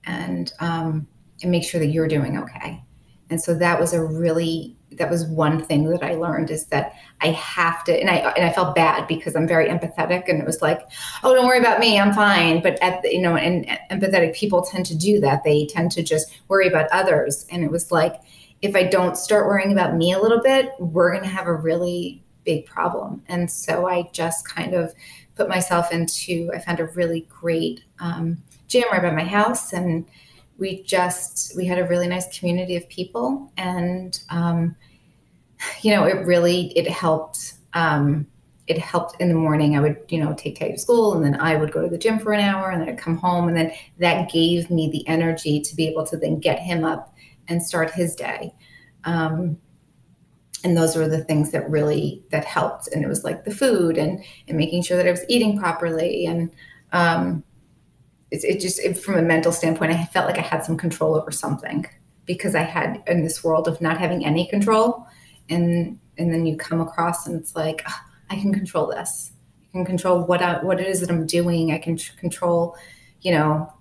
[0.06, 1.08] and um,
[1.42, 2.84] and make sure that you're doing okay.
[3.30, 6.94] And so that was a really that was one thing that I learned is that
[7.22, 10.46] I have to, and I and I felt bad because I'm very empathetic, and it
[10.46, 10.82] was like,
[11.24, 12.62] oh, don't worry about me, I'm fine.
[12.62, 15.44] But at you know, and empathetic people tend to do that.
[15.44, 18.16] They tend to just worry about others, and it was like,
[18.62, 22.24] if I don't start worrying about me a little bit, we're gonna have a really
[22.44, 23.24] big problem.
[23.28, 24.94] And so I just kind of
[25.36, 29.74] put myself into, I found a really great um, gym right by my house.
[29.74, 30.06] And
[30.58, 33.52] we just, we had a really nice community of people.
[33.58, 34.76] And, um,
[35.82, 37.56] you know, it really, it helped.
[37.74, 38.28] Um,
[38.68, 39.76] it helped in the morning.
[39.76, 41.98] I would, you know, take Tay to school and then I would go to the
[41.98, 43.50] gym for an hour and then I'd come home.
[43.50, 47.14] And then that gave me the energy to be able to then get him up
[47.50, 48.54] and start his day.
[49.04, 49.58] Um,
[50.64, 52.88] and those were the things that really that helped.
[52.88, 56.26] And it was like the food and and making sure that i was eating properly.
[56.26, 56.52] And
[56.92, 57.44] um
[58.32, 61.16] it, it just it, from a mental standpoint i felt like i had some control
[61.16, 61.86] over something
[62.26, 65.06] because i had in this world of not having any control.
[65.50, 68.00] And and then you come across and it's like oh,
[68.30, 69.32] i can control this.
[69.70, 71.72] I can control what I, what it is that i'm doing.
[71.72, 72.78] I can control
[73.22, 73.72] you know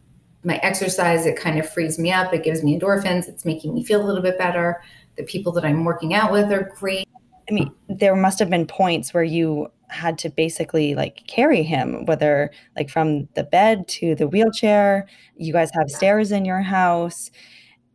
[0.44, 1.24] my exercise.
[1.24, 2.34] It kind of frees me up.
[2.34, 3.28] It gives me endorphins.
[3.28, 4.82] It's making me feel a little bit better
[5.16, 7.08] the people that I'm working out with are great.
[7.50, 12.06] I mean, there must have been points where you had to basically like carry him,
[12.06, 15.06] whether like from the bed to the wheelchair.
[15.36, 17.30] You guys have stairs in your house.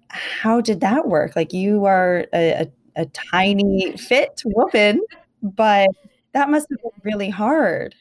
[0.09, 1.35] How did that work?
[1.35, 5.01] Like you are a, a, a tiny, fit woman,
[5.41, 5.89] but
[6.33, 7.95] that must have been really hard.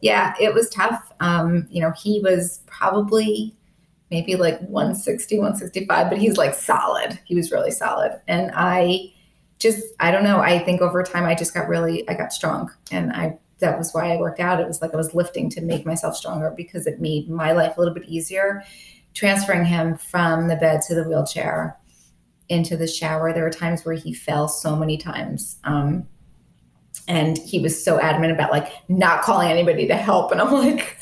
[0.00, 1.12] Yeah, it was tough.
[1.20, 3.54] Um, you know, he was probably
[4.10, 7.18] maybe like 160, 165, but he's like solid.
[7.24, 8.20] He was really solid.
[8.26, 9.12] And I
[9.58, 10.40] just, I don't know.
[10.40, 12.70] I think over time I just got really, I got strong.
[12.90, 14.60] And I, that was why I worked out.
[14.60, 17.76] It was like I was lifting to make myself stronger because it made my life
[17.76, 18.62] a little bit easier.
[19.14, 21.76] Transferring him from the bed to the wheelchair
[22.48, 23.32] into the shower.
[23.32, 25.56] There were times where he fell so many times.
[25.64, 26.06] Um,
[27.08, 30.30] and he was so adamant about like not calling anybody to help.
[30.30, 30.98] And I'm like,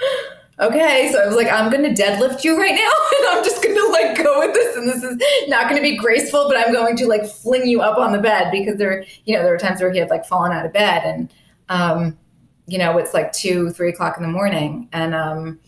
[0.58, 1.10] okay.
[1.12, 2.90] So I was like, I'm going to deadlift you right now.
[3.24, 4.76] And I'm just going to like go with this.
[4.76, 7.80] And this is not going to be graceful, but I'm going to like fling you
[7.80, 10.24] up on the bed because there, you know, there were times where he had like
[10.26, 11.32] fallen out of bed and,
[11.68, 12.18] um,
[12.66, 14.88] you know, it's like two, three o'clock in the morning.
[14.92, 15.60] And, um,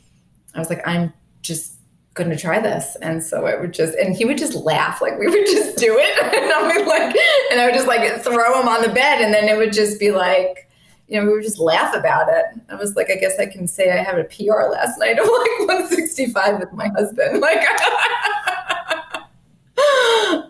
[0.55, 1.75] I was like, I'm just
[2.14, 2.96] going to try this.
[3.01, 5.01] And so I would just, and he would just laugh.
[5.01, 6.35] Like we would just do it.
[6.35, 7.16] and I would like,
[7.53, 9.20] and I would just like throw him on the bed.
[9.20, 10.65] And then it would just be like,
[11.09, 12.47] you know, we would just laugh about it.
[12.69, 15.27] I was like, I guess I can say I had a PR last night of
[15.27, 17.42] like 165 with my husband.
[17.47, 17.64] Like,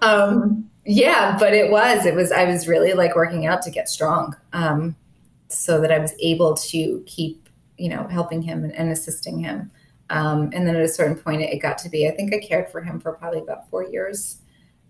[0.02, 3.88] um, yeah, but it was, it was, I was really like working out to get
[3.88, 4.96] strong um,
[5.48, 9.70] so that I was able to keep, you know, helping him and, and assisting him.
[10.08, 12.38] Um, and then at a certain point, it, it got to be, I think I
[12.38, 14.38] cared for him for probably about four years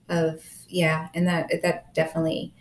[0.08, 1.08] of, yeah.
[1.14, 2.52] And that, that definitely,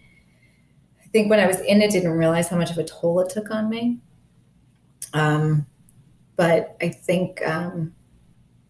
[1.15, 3.49] think when I was in it, didn't realize how much of a toll it took
[3.49, 3.99] on me.
[5.13, 5.65] Um,
[6.36, 7.93] but I think, um,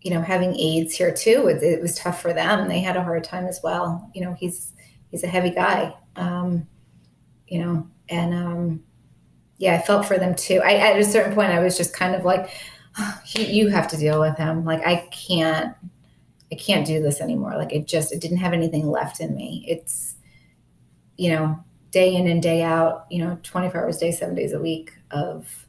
[0.04, 2.68] you know, having aides here too, it, it, was tough for them.
[2.68, 4.12] They had a hard time as well.
[4.14, 4.74] You know, he's
[5.10, 5.96] he's a heavy guy.
[6.18, 6.68] Um,
[7.48, 8.84] you know, and um,
[9.58, 10.62] yeah, I felt for them too.
[10.64, 12.52] I at a certain point, I was just kind of like,
[13.00, 14.64] oh, you have to deal with him.
[14.64, 15.76] Like I can't,
[16.52, 17.58] I can't do this anymore.
[17.58, 19.66] Like it just, it didn't have anything left in me.
[19.68, 20.14] It's,
[21.18, 24.54] you know, day in and day out, you know, 24 hours a day, seven days
[24.54, 25.66] a week of,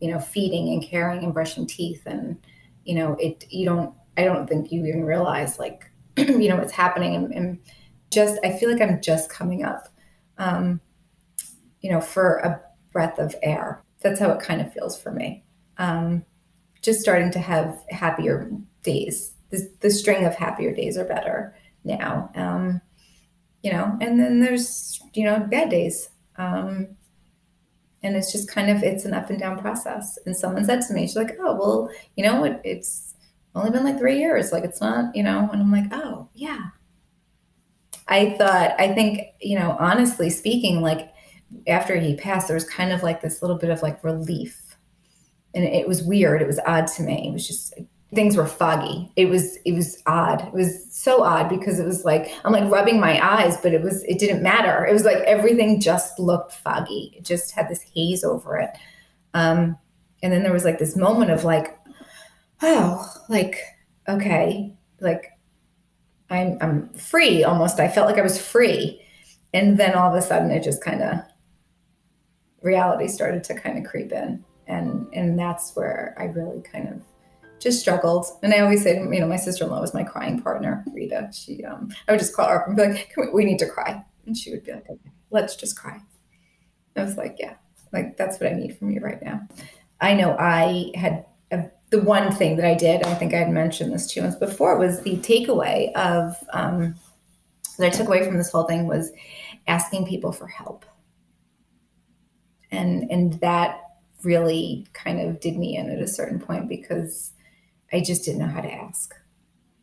[0.00, 2.02] you know, feeding and caring and brushing teeth.
[2.06, 2.36] And,
[2.84, 6.72] you know, it, you don't, I don't think you even realize like, you know, what's
[6.72, 7.14] happening.
[7.14, 7.58] And, and,
[8.10, 9.88] just, I feel like I'm just coming up,
[10.38, 10.80] um,
[11.80, 12.60] you know, for a
[12.92, 13.82] breath of air.
[14.00, 15.44] That's how it kind of feels for me.
[15.76, 16.24] Um,
[16.80, 18.50] just starting to have happier
[18.82, 19.32] days.
[19.50, 21.54] The, the string of happier days are better
[21.84, 22.30] now.
[22.34, 22.80] Um,
[23.68, 26.08] you know, and then there's, you know, bad days.
[26.36, 26.96] Um,
[28.02, 30.18] and it's just kind of, it's an up and down process.
[30.24, 33.14] And someone said to me, she's like, oh, well, you know, it, it's
[33.54, 34.52] only been like three years.
[34.52, 36.68] Like it's not, you know, and I'm like, oh, yeah.
[38.06, 41.12] I thought, I think, you know, honestly speaking, like
[41.66, 44.76] after he passed, there was kind of like this little bit of like relief.
[45.54, 46.40] And it was weird.
[46.40, 47.28] It was odd to me.
[47.28, 47.74] It was just
[48.14, 49.10] things were foggy.
[49.16, 50.46] It was it was odd.
[50.46, 53.82] It was so odd because it was like I'm like rubbing my eyes, but it
[53.82, 54.86] was it didn't matter.
[54.86, 57.14] It was like everything just looked foggy.
[57.16, 58.70] It just had this haze over it.
[59.34, 59.76] Um,
[60.22, 61.78] and then there was like this moment of like,
[62.62, 63.58] oh, like
[64.08, 65.32] okay, like
[66.30, 67.78] I'm I'm free almost.
[67.78, 69.02] I felt like I was free,
[69.52, 71.20] and then all of a sudden it just kind of
[72.62, 77.02] reality started to kind of creep in, and and that's where I really kind of
[77.60, 78.26] just struggled.
[78.42, 81.30] And I always say, you know, my sister-in-law was my crying partner, Rita.
[81.32, 83.68] She, um, I would just call her up and be like, we, we, need to
[83.68, 84.04] cry.
[84.26, 86.00] And she would be like, okay, let's just cry.
[86.96, 87.54] I was like, yeah,
[87.92, 89.46] like that's what I need from you right now.
[90.00, 93.50] I know I had a, the one thing that I did, I think I had
[93.50, 96.94] mentioned this two months before, was the takeaway of, um,
[97.78, 99.12] that I took away from this whole thing was
[99.66, 100.84] asking people for help.
[102.70, 103.80] and and that
[104.24, 107.32] really kind of did me in at a certain point because
[107.92, 109.14] I just didn't know how to ask.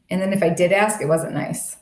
[0.10, 1.78] And then if I did ask, it wasn't nice.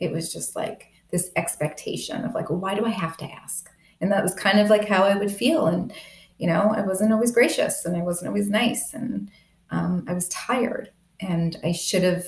[0.00, 3.70] It was just like this expectation of like, well, why do I have to ask?
[4.00, 5.66] And that was kind of like how I would feel.
[5.66, 5.92] And,
[6.38, 8.94] you know, I wasn't always gracious and I wasn't always nice.
[8.94, 9.30] And
[9.70, 12.26] um, I was tired and I should have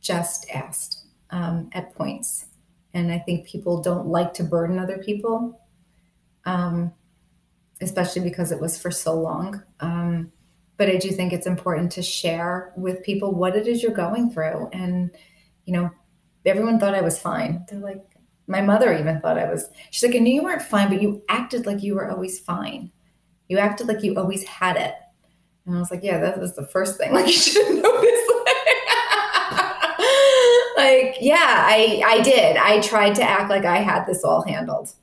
[0.00, 2.46] just asked um, at points.
[2.94, 5.60] And I think people don't like to burden other people,
[6.44, 6.92] um,
[7.80, 9.62] especially because it was for so long.
[10.80, 14.30] But I do think it's important to share with people what it is you're going
[14.30, 14.70] through.
[14.72, 15.10] And,
[15.66, 15.90] you know,
[16.46, 17.66] everyone thought I was fine.
[17.68, 18.00] They're like,
[18.46, 21.22] my mother even thought I was, she's like, I knew you weren't fine, but you
[21.28, 22.90] acted like you were always fine.
[23.50, 24.94] You acted like you always had it.
[25.66, 27.12] And I was like, yeah, that was the first thing.
[27.12, 28.32] Like, you should have noticed.
[30.78, 32.56] like, yeah, I, I did.
[32.56, 34.94] I tried to act like I had this all handled.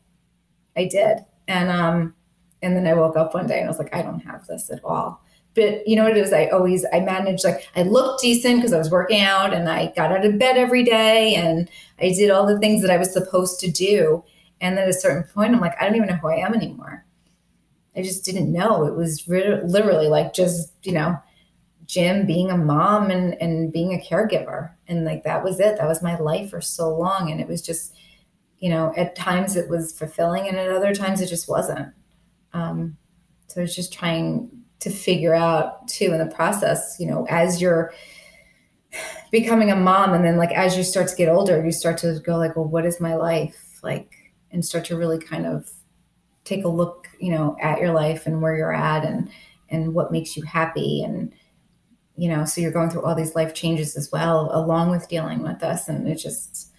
[0.75, 1.19] I did.
[1.47, 2.15] And, um,
[2.63, 4.71] and then I woke up one day and I was like, I don't have this
[4.71, 5.21] at all
[5.57, 6.31] but you know what it is?
[6.31, 9.91] I always i managed like i looked decent because i was working out and i
[9.95, 13.11] got out of bed every day and i did all the things that i was
[13.11, 14.23] supposed to do.
[14.61, 17.03] And at a certain point i'm like i don't even know who i am anymore.
[17.95, 18.85] I just didn't know.
[18.85, 21.17] It was literally like just you know
[21.87, 24.71] Jim being a mom and and being a caregiver.
[24.87, 25.77] And like that was it.
[25.77, 27.31] That was my life for so long.
[27.31, 27.95] And it was just
[28.59, 31.93] you know at times it was fulfilling and at other times it just wasn't.
[32.53, 32.97] Um
[33.47, 37.93] so it's just trying to figure out too in the process, you know, as you're
[39.31, 42.19] becoming a mom and then like as you start to get older, you start to
[42.23, 43.79] go like, well, what is my life?
[43.83, 45.69] Like and start to really kind of
[46.43, 49.29] take a look, you know, at your life and where you're at and
[49.69, 51.33] and what makes you happy and
[52.15, 55.43] you know, so you're going through all these life changes as well, along with dealing
[55.43, 55.87] with this.
[55.87, 56.71] And it just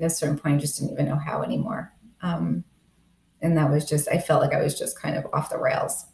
[0.00, 1.92] at a certain point I just didn't even know how anymore.
[2.20, 2.64] Um,
[3.40, 6.06] and that was just I felt like I was just kind of off the rails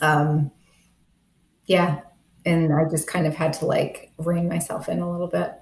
[0.00, 0.50] um,
[1.66, 2.00] yeah,
[2.44, 5.52] and I just kind of had to like rein myself in a little bit.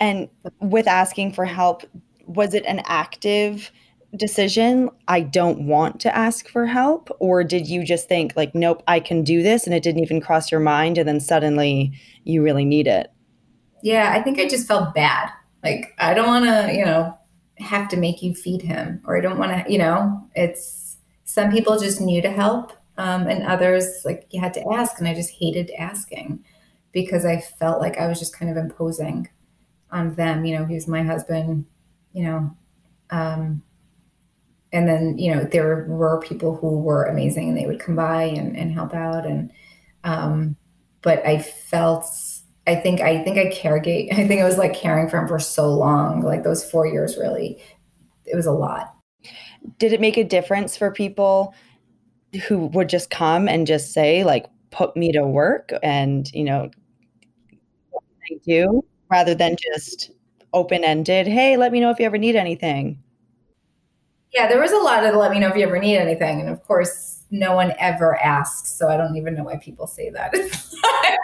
[0.00, 0.28] And
[0.60, 1.84] with asking for help,
[2.26, 3.70] was it an active
[4.16, 4.90] decision?
[5.08, 9.00] I don't want to ask for help, or did you just think like, nope, I
[9.00, 11.92] can do this, and it didn't even cross your mind, and then suddenly
[12.24, 13.10] you really need it?
[13.82, 15.30] Yeah, I think I just felt bad.
[15.62, 17.18] Like I don't want to, you know,
[17.58, 21.50] have to make you feed him, or I don't want to, you know, it's some
[21.50, 25.14] people just need to help um, and others like you had to ask and i
[25.14, 26.44] just hated asking
[26.92, 29.28] because i felt like i was just kind of imposing
[29.90, 31.64] on them you know he was my husband
[32.12, 32.50] you know
[33.10, 33.62] um,
[34.72, 38.24] and then you know there were people who were amazing and they would come by
[38.24, 39.50] and, and help out and
[40.04, 40.56] um,
[41.02, 42.06] but i felt
[42.66, 45.38] i think i think i caregate i think i was like caring for him for
[45.38, 47.60] so long like those four years really
[48.26, 48.94] it was a lot.
[49.78, 51.54] Did it make a difference for people
[52.34, 56.70] who would just come and just say like put me to work and you know
[57.94, 60.10] I do rather than just
[60.52, 63.02] open ended hey let me know if you ever need anything.
[64.32, 66.48] Yeah there was a lot of let me know if you ever need anything and
[66.48, 70.34] of course no one ever asks so i don't even know why people say that.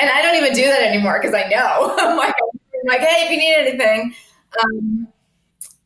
[0.00, 1.96] And i don't even do that anymore because i know.
[1.98, 4.14] I'm like, I'm like hey if you need anything
[4.62, 5.08] um,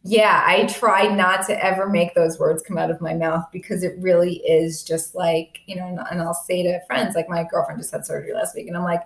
[0.04, 3.84] yeah, I try not to ever make those words come out of my mouth because
[3.84, 7.80] it really is just like, you know, and, I'll say to friends, like my girlfriend
[7.80, 9.02] just had surgery last week, and I'm like,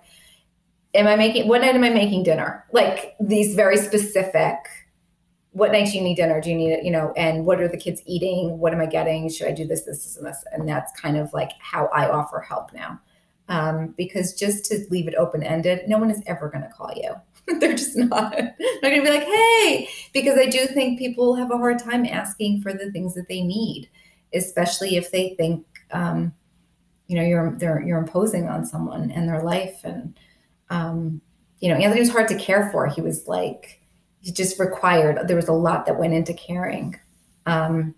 [0.94, 2.64] am I making, what night am I making dinner?
[2.72, 4.56] Like these very specific,
[5.50, 6.40] what night do you need dinner?
[6.40, 8.58] Do you need it, you know, and what are the kids eating?
[8.58, 9.28] What am I getting?
[9.28, 10.44] Should I do this, this, this, and this?
[10.52, 13.00] And that's kind of like how I offer help now.
[13.48, 16.92] Um, because just to leave it open ended, no one is ever going to call
[16.96, 17.14] you.
[17.60, 18.32] They're just not.
[18.36, 22.04] They're going to be like, hey, because I do think people have a hard time
[22.04, 23.88] asking for the things that they need,
[24.34, 26.34] especially if they think, um,
[27.06, 29.80] you know, you're they're, you're imposing on someone and their life.
[29.84, 30.18] And,
[30.70, 31.20] um,
[31.60, 32.88] you know, Anthony was hard to care for.
[32.88, 33.80] He was like,
[34.20, 36.98] he just required, there was a lot that went into caring.
[37.46, 37.94] Um,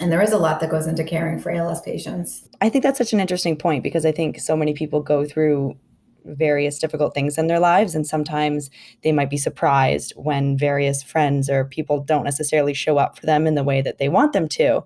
[0.00, 2.48] and there is a lot that goes into caring for ALS patients.
[2.60, 5.76] I think that's such an interesting point because I think so many people go through
[6.24, 8.70] various difficult things in their lives and sometimes
[9.02, 13.46] they might be surprised when various friends or people don't necessarily show up for them
[13.46, 14.82] in the way that they want them to.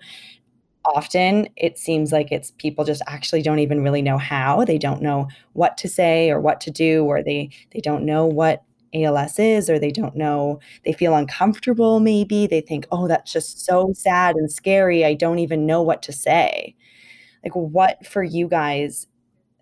[0.85, 4.65] Often it seems like it's people just actually don't even really know how.
[4.65, 8.25] They don't know what to say or what to do or they they don't know
[8.27, 8.63] what
[8.95, 12.47] ALS is or they don't know they feel uncomfortable maybe.
[12.47, 15.05] They think oh that's just so sad and scary.
[15.05, 16.77] I don't even know what to say.
[17.45, 19.07] Like what for you guys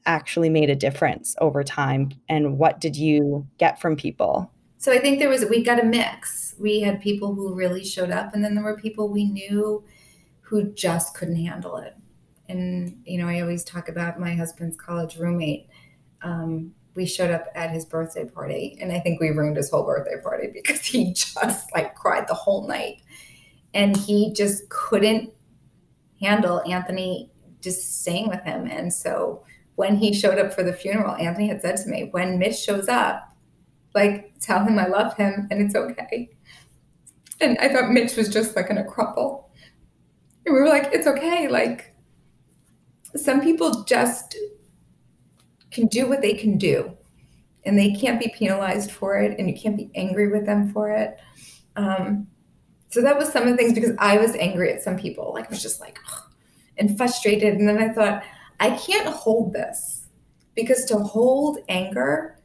[0.07, 4.99] actually made a difference over time and what did you get from people so i
[4.99, 8.45] think there was we got a mix we had people who really showed up and
[8.45, 9.83] then there were people we knew
[10.45, 11.97] who just couldn't handle it.
[12.49, 15.69] And, you know, I always talk about my husband's college roommate.
[16.23, 19.85] Um, we showed up at his birthday party, and I think we ruined his whole
[19.85, 23.01] birthday party because he just like cried the whole night.
[23.73, 25.33] And he just couldn't
[26.21, 28.67] handle Anthony just staying with him.
[28.67, 29.45] And so
[29.77, 32.89] when he showed up for the funeral, Anthony had said to me, when Mitch shows
[32.89, 33.35] up,
[33.95, 36.31] like tell him I love him and it's okay.
[37.41, 39.51] And I thought Mitch was just like in a crumple.
[40.47, 41.49] And we were like, it's okay.
[41.49, 41.95] Like
[43.17, 44.37] some people just
[45.71, 46.97] can do what they can do
[47.65, 50.91] and they can't be penalized for it and you can't be angry with them for
[50.91, 51.19] it.
[51.77, 52.29] Um,
[52.91, 55.33] so that was some of the things because I was angry at some people.
[55.35, 55.99] Like I was just like,
[56.79, 57.55] and frustrated.
[57.55, 58.23] And then I thought,
[58.61, 60.07] I can't hold this
[60.55, 62.39] because to hold anger,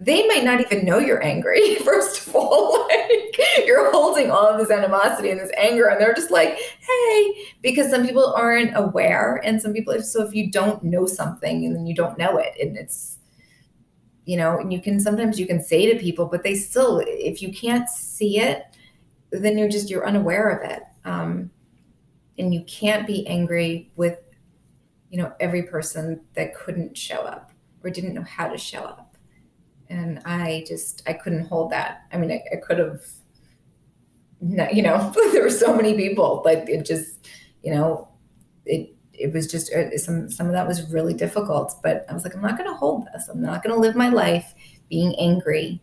[0.00, 2.88] they might not even know you're angry, first of all.
[2.88, 7.34] like you're holding all of this animosity and this anger, and they're just like, hey,
[7.62, 9.40] because some people aren't aware.
[9.44, 12.54] And some people, so if you don't know something and then you don't know it,
[12.60, 13.18] and it's,
[14.24, 17.42] you know, and you can sometimes you can say to people, but they still, if
[17.42, 18.64] you can't see it,
[19.30, 20.82] then you're just, you're unaware of it.
[21.04, 21.50] Um,
[22.38, 24.18] and you can't be angry with
[25.12, 27.52] you know every person that couldn't show up
[27.84, 29.16] or didn't know how to show up.
[29.90, 32.06] And i just i couldn't hold that.
[32.12, 33.02] I mean i, I could have
[34.40, 37.28] you know there were so many people like it just
[37.62, 38.08] you know
[38.64, 41.74] it it was just uh, some some of that was really difficult.
[41.82, 43.28] But i was like i'm not going to hold this.
[43.28, 44.54] I'm not going to live my life
[44.88, 45.82] being angry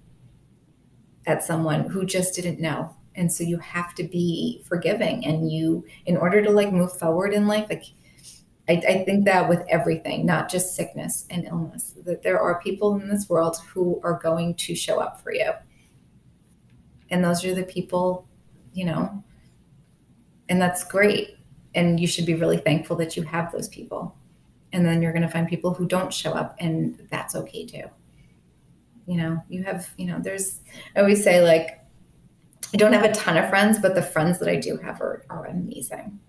[1.28, 2.96] at someone who just didn't know.
[3.14, 5.24] And so you have to be forgiving.
[5.26, 7.84] And you in order to like move forward in life like
[8.70, 12.96] I, I, think that with everything not just sickness and illness that there are people
[12.96, 15.52] in this world who are going to show up for you.
[17.10, 18.28] And those are the people
[18.74, 19.24] you know
[20.48, 21.38] and that's great.
[21.76, 24.16] And you should be really thankful that you have those people.
[24.74, 27.86] And then you're going to find people who don't show up and that's okay too.
[29.08, 30.60] You know you have you know there's
[30.96, 31.80] i always say like
[32.74, 35.26] I don't have a ton of friends, but the friends that I do have are,
[35.30, 36.20] are amazing.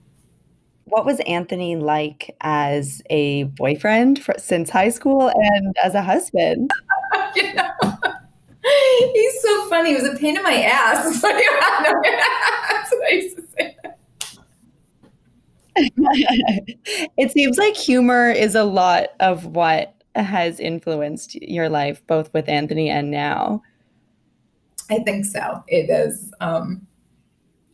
[0.91, 6.73] What was Anthony like as a boyfriend for, since high school and as a husband?
[7.37, 7.71] you know,
[9.15, 9.91] he's so funny.
[9.91, 11.23] He was a pain in my ass.
[11.23, 13.77] That's what I used to say.
[17.17, 22.49] it seems like humor is a lot of what has influenced your life, both with
[22.49, 23.63] Anthony and now.
[24.91, 25.63] I think so.
[25.69, 26.33] It is.
[26.41, 26.85] Um,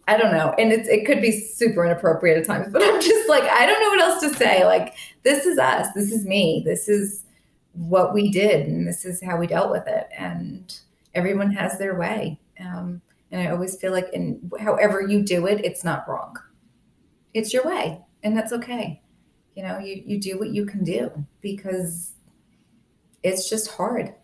[0.09, 0.55] I don't know.
[0.59, 3.81] And it's, it could be super inappropriate at times, but I'm just like, I don't
[3.81, 4.65] know what else to say.
[4.65, 4.95] Like,
[5.25, 5.89] this is us.
[5.95, 6.63] This is me.
[6.65, 7.25] This is
[7.73, 8.69] what we did.
[8.69, 10.07] And this is how we dealt with it.
[10.17, 10.79] And
[11.15, 12.39] everyone has their way.
[12.61, 13.03] Um,
[13.33, 16.37] and I always feel like, in however you do it, it's not wrong.
[17.35, 18.01] It's your way.
[18.23, 19.03] And that's okay.
[19.57, 22.13] You know, you, you do what you can do because
[23.23, 24.15] it's just hard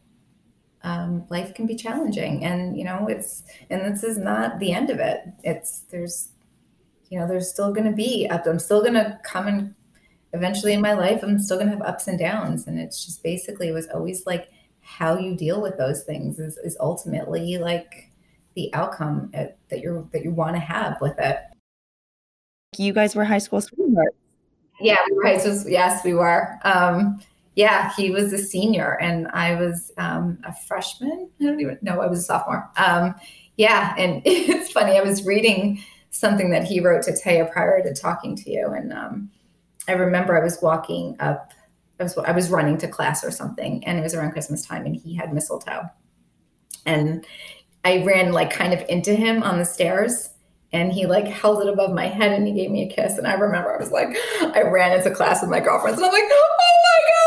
[0.85, 2.45] um, life can be challenging.
[2.45, 5.21] And you know it's and this is not the end of it.
[5.43, 6.29] It's there's
[7.13, 9.75] you know there's still going to be up i'm still going to come and
[10.33, 12.67] eventually in my life i'm still going to have ups and downs.
[12.67, 14.49] And it's just basically it was always like
[14.81, 18.11] how you deal with those things is, is ultimately like
[18.55, 21.37] the outcome at, that you're that you want to have with it.
[22.79, 24.17] You guys were high school sweethearts.
[24.81, 26.59] Yeah we were high school yes we were.
[26.65, 27.21] Um
[27.55, 31.31] yeah, he was a senior and I was um, a freshman.
[31.41, 32.01] I don't even know.
[32.01, 32.71] I was a sophomore.
[32.77, 33.15] Um,
[33.57, 34.97] yeah, and it's funny.
[34.97, 38.93] I was reading something that he wrote to Taya prior to talking to you, and
[38.93, 39.31] um,
[39.89, 41.53] I remember I was walking up.
[42.01, 44.87] I was I was running to class or something, and it was around Christmas time,
[44.87, 45.85] and he had mistletoe,
[46.87, 47.27] and
[47.85, 50.31] I ran like kind of into him on the stairs,
[50.73, 53.19] and he like held it above my head and he gave me a kiss.
[53.19, 54.09] And I remember I was like,
[54.41, 57.22] I ran into class with my girlfriends and I'm like, oh my God.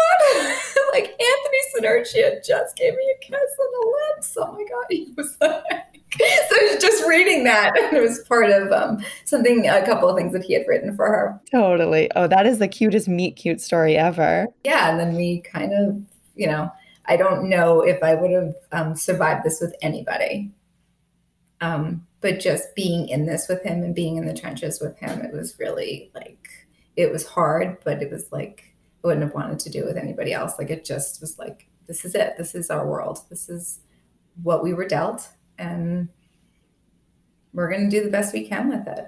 [0.96, 4.38] Like Anthony Senerchia just gave me a kiss on the lips.
[4.39, 4.86] Oh my God.
[4.89, 6.02] He was like,
[6.50, 7.74] so just reading that.
[7.93, 11.08] It was part of um, something, a couple of things that he had written for
[11.08, 11.41] her.
[11.52, 12.10] Totally.
[12.16, 14.48] Oh, that is the cutest meet cute story ever.
[14.64, 14.89] Yeah.
[14.89, 16.02] And then we kind of,
[16.36, 16.72] you know,
[17.08, 20.50] I don't know if I would have um, survived this with anybody.
[21.60, 25.20] Um, but just being in this with him and being in the trenches with him,
[25.26, 26.48] it was really like
[26.96, 28.74] it was hard, but it was like
[29.06, 30.53] wouldn't have wanted to do with anybody else.
[30.58, 32.36] Like it just was like, this is it.
[32.38, 33.20] This is our world.
[33.30, 33.80] This is
[34.41, 36.10] what we were dealt, and
[37.53, 39.08] we're going to do the best we can with it.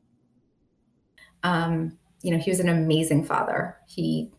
[1.43, 3.75] Um, you know, he was an amazing father.
[3.87, 4.31] He,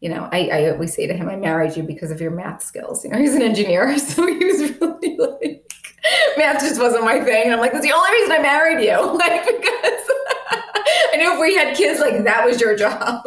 [0.00, 2.62] you know, I, I always say to him, I married you because of your math
[2.62, 3.04] skills.
[3.04, 5.72] You know, he's an engineer, so he was really like
[6.36, 7.44] math just wasn't my thing.
[7.44, 8.92] And I'm like, that's the only reason I married you.
[9.22, 9.62] Like, because
[11.12, 13.22] I knew if we had kids, like that was your job.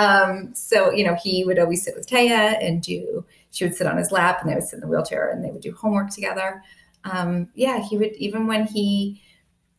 [0.00, 3.86] Um, so, you know, he would always sit with Taya and do, she would sit
[3.86, 6.08] on his lap and they would sit in the wheelchair and they would do homework
[6.08, 6.62] together.
[7.04, 9.22] Um, yeah, he would, even when he,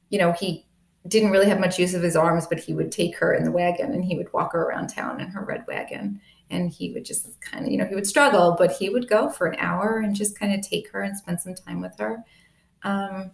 [0.09, 0.67] you know, he
[1.07, 3.51] didn't really have much use of his arms, but he would take her in the
[3.51, 6.21] wagon and he would walk her around town in her red wagon.
[6.51, 9.27] And he would just kind of, you know, he would struggle, but he would go
[9.27, 12.23] for an hour and just kind of take her and spend some time with her.
[12.83, 13.31] Um,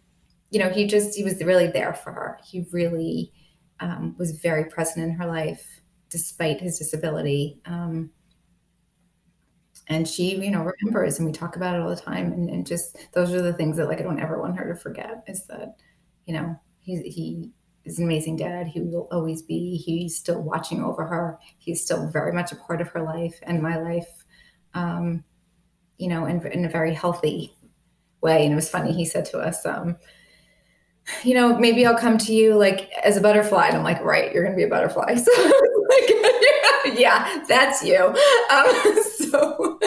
[0.51, 2.39] you know, he just, he was really there for her.
[2.45, 3.33] He really
[3.81, 7.59] um, was very present in her life despite his disability.
[7.65, 8.11] Um,
[9.89, 12.31] and she, you know, remembers and we talk about it all the time.
[12.33, 14.79] And, and just, those are the things that like, I don't ever want her to
[14.79, 15.77] forget is that,
[16.25, 17.51] you know, he, he
[17.85, 18.67] is an amazing dad.
[18.67, 19.77] He will always be.
[19.77, 21.39] He's still watching over her.
[21.57, 24.09] He's still very much a part of her life and my life,
[24.73, 25.23] um,
[25.97, 27.53] you know, in, in a very healthy
[28.21, 28.43] way.
[28.43, 28.91] And it was funny.
[28.91, 29.95] He said to us, um,
[31.23, 33.67] you know, maybe I'll come to you like as a butterfly.
[33.67, 35.15] And I'm like, right, you're going to be a butterfly.
[35.23, 35.61] So,
[36.99, 37.97] yeah, that's you.
[37.97, 38.15] Um,
[39.31, 39.79] so,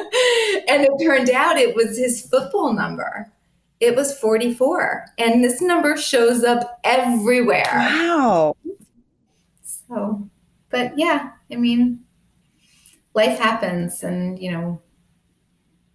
[0.68, 3.30] and it turned out it was his football number.
[3.80, 7.70] It was 44 and this number shows up everywhere.
[7.72, 8.56] Wow.
[9.64, 10.30] So
[10.70, 12.00] but yeah i mean
[13.14, 14.80] life happens and you know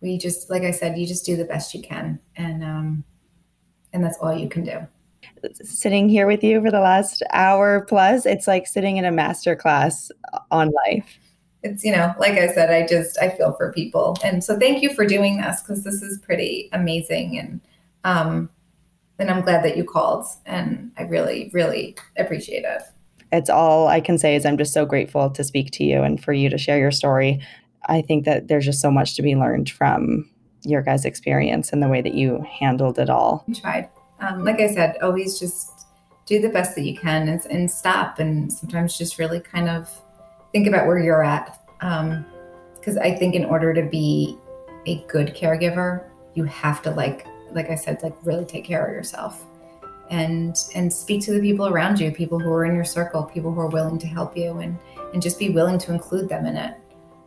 [0.02, 3.04] we just like i said you just do the best you can and um
[3.94, 4.86] and that's all you can do
[5.64, 9.56] sitting here with you for the last hour plus it's like sitting in a master
[9.56, 10.12] class
[10.52, 11.18] on life
[11.64, 14.82] it's you know like i said i just i feel for people and so thank
[14.82, 17.62] you for doing this because this is pretty amazing and
[18.06, 18.50] um,
[19.20, 22.82] and I'm glad that you called, and I really, really appreciate it.
[23.32, 26.24] It's all I can say is I'm just so grateful to speak to you and
[26.24, 27.42] for you to share your story.
[27.88, 30.30] I think that there's just so much to be learned from
[30.64, 33.46] your guys' experience and the way that you handled it all.
[33.50, 33.90] I tried.
[34.20, 35.88] Um, like I said, always just
[36.26, 39.90] do the best that you can and, and, stop and sometimes just really kind of
[40.52, 41.60] think about where you're at.
[41.80, 44.38] Because um, I think in order to be
[44.88, 48.94] a good caregiver, you have to like like I said, like really take care of
[48.94, 49.46] yourself
[50.10, 53.52] and and speak to the people around you, people who are in your circle, people
[53.52, 54.78] who are willing to help you and
[55.14, 56.76] and just be willing to include them in it.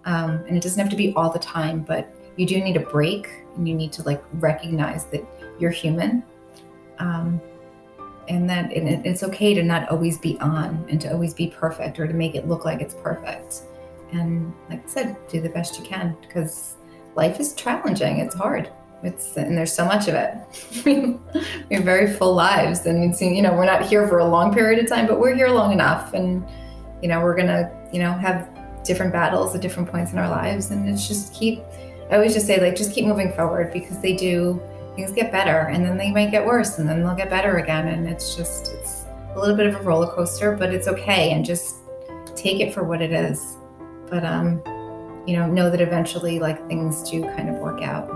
[0.04, 2.80] Um, and it doesn't have to be all the time, but you do need a
[2.80, 5.26] break and you need to like recognize that
[5.58, 6.22] you're human.
[6.98, 7.40] Um,
[8.28, 11.98] and that it, it's okay to not always be on and to always be perfect
[11.98, 13.62] or to make it look like it's perfect.
[14.12, 16.76] And like I said, do the best you can because
[17.14, 18.18] life is challenging.
[18.18, 18.70] It's hard
[19.02, 20.34] it's and there's so much of it.
[21.70, 24.82] we have very full lives, and you know we're not here for a long period
[24.82, 26.44] of time, but we're here long enough, and
[27.00, 28.48] you know we're gonna you know have
[28.84, 31.62] different battles at different points in our lives, and it's just keep.
[32.10, 34.60] I always just say like just keep moving forward because they do
[34.98, 37.86] things get better, and then they might get worse, and then they'll get better again,
[37.86, 39.04] and it's just it's
[39.36, 41.76] a little bit of a roller coaster, but it's okay, and just
[42.34, 43.56] take it for what it is.
[44.10, 44.60] But um,
[45.24, 48.08] you know, know that eventually like things do kind of work out.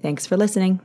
[0.00, 0.80] Thanks for listening.